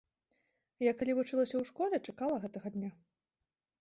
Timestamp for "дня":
2.77-2.91